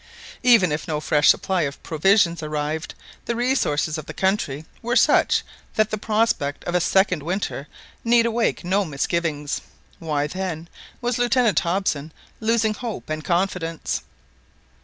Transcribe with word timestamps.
Even 0.41 0.71
if 0.71 0.87
no 0.87 0.99
fresh 0.99 1.29
supply 1.29 1.61
of 1.61 1.77
provisions 1.83 2.41
arrived, 2.41 2.95
the 3.25 3.35
resources 3.35 3.99
of 3.99 4.07
the 4.07 4.15
country 4.15 4.65
were 4.81 4.95
such 4.95 5.43
that 5.75 5.91
the 5.91 5.97
prospect 5.99 6.63
of 6.63 6.73
a 6.73 6.81
second 6.81 7.21
winter 7.21 7.67
need 8.03 8.25
awake 8.25 8.63
no 8.63 8.83
misgivings. 8.83 9.61
Why, 9.99 10.25
then, 10.25 10.69
was 11.01 11.19
Lieutenant 11.19 11.59
Hobson 11.59 12.11
losing 12.39 12.73
hope 12.73 13.11
and 13.11 13.23
confidence? 13.23 14.01